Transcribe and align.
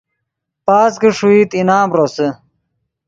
پاس 0.65 0.93
کہ 1.01 1.09
ݰوئیت 1.17 1.49
انعام 1.59 1.89
روسے 1.97 2.27